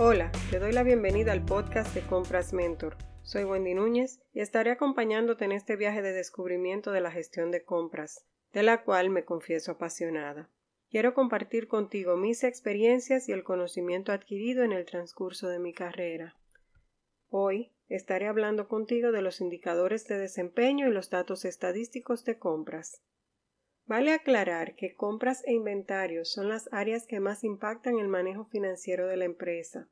[0.00, 2.96] Hola, te doy la bienvenida al podcast de Compras Mentor.
[3.22, 7.64] Soy Wendy Núñez y estaré acompañándote en este viaje de descubrimiento de la gestión de
[7.64, 10.50] compras, de la cual me confieso apasionada.
[10.88, 16.36] Quiero compartir contigo mis experiencias y el conocimiento adquirido en el transcurso de mi carrera.
[17.28, 23.02] Hoy estaré hablando contigo de los indicadores de desempeño y los datos estadísticos de compras.
[23.88, 29.06] Vale aclarar que compras e inventarios son las áreas que más impactan el manejo financiero
[29.06, 29.88] de la empresa.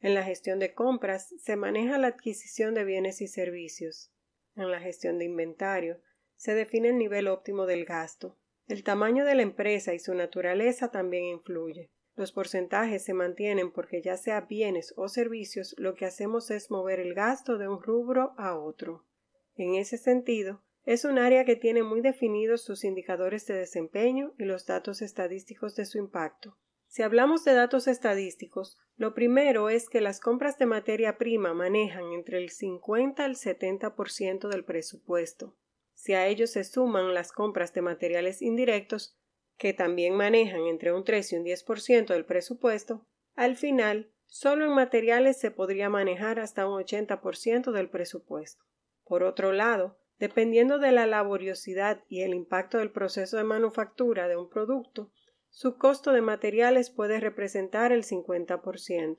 [0.00, 4.12] En la gestión de compras se maneja la adquisición de bienes y servicios.
[4.54, 6.02] En la gestión de inventario
[6.36, 8.38] se define el nivel óptimo del gasto.
[8.68, 11.90] El tamaño de la empresa y su naturaleza también influye.
[12.16, 17.00] Los porcentajes se mantienen porque ya sea bienes o servicios, lo que hacemos es mover
[17.00, 19.06] el gasto de un rubro a otro.
[19.54, 24.44] En ese sentido, es un área que tiene muy definidos sus indicadores de desempeño y
[24.44, 26.56] los datos estadísticos de su impacto.
[26.86, 32.12] Si hablamos de datos estadísticos, lo primero es que las compras de materia prima manejan
[32.12, 35.58] entre el 50 al 70% del presupuesto.
[35.92, 39.18] Si a ello se suman las compras de materiales indirectos,
[39.58, 44.72] que también manejan entre un 3 y un 10% del presupuesto, al final, solo en
[44.72, 48.64] materiales se podría manejar hasta un 80% del presupuesto.
[49.04, 54.36] Por otro lado, Dependiendo de la laboriosidad y el impacto del proceso de manufactura de
[54.36, 55.12] un producto,
[55.50, 59.18] su costo de materiales puede representar el 50%.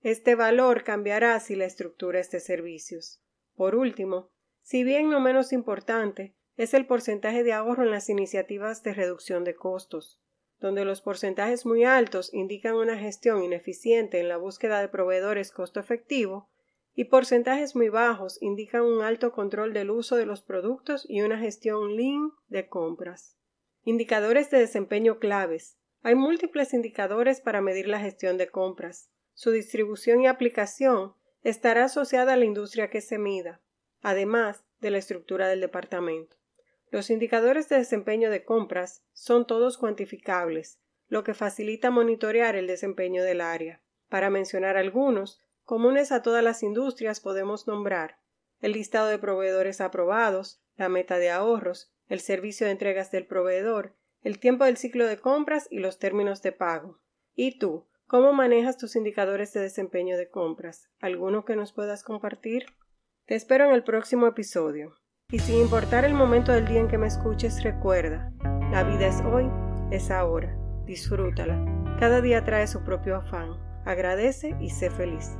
[0.00, 3.22] Este valor cambiará si la estructura es de servicios.
[3.54, 8.82] Por último, si bien no menos importante, es el porcentaje de ahorro en las iniciativas
[8.82, 10.20] de reducción de costos,
[10.60, 15.80] donde los porcentajes muy altos indican una gestión ineficiente en la búsqueda de proveedores costo
[15.80, 16.50] efectivo
[16.98, 21.38] y porcentajes muy bajos indican un alto control del uso de los productos y una
[21.38, 23.36] gestión lean de compras.
[23.84, 25.78] Indicadores de desempeño claves.
[26.02, 29.12] Hay múltiples indicadores para medir la gestión de compras.
[29.34, 31.14] Su distribución y aplicación
[31.44, 33.60] estará asociada a la industria que se mida,
[34.02, 36.36] además de la estructura del departamento.
[36.90, 43.22] Los indicadores de desempeño de compras son todos cuantificables, lo que facilita monitorear el desempeño
[43.22, 43.84] del área.
[44.08, 48.16] Para mencionar algunos, Comunes a todas las industrias podemos nombrar
[48.62, 53.94] el listado de proveedores aprobados, la meta de ahorros, el servicio de entregas del proveedor,
[54.22, 57.02] el tiempo del ciclo de compras y los términos de pago.
[57.34, 57.86] ¿Y tú?
[58.06, 60.88] ¿Cómo manejas tus indicadores de desempeño de compras?
[61.00, 62.64] ¿Alguno que nos puedas compartir?
[63.26, 64.94] Te espero en el próximo episodio.
[65.30, 68.32] Y sin importar el momento del día en que me escuches, recuerda,
[68.70, 69.50] la vida es hoy,
[69.90, 70.58] es ahora.
[70.86, 71.62] Disfrútala.
[72.00, 73.50] Cada día trae su propio afán.
[73.84, 75.36] Agradece y sé feliz.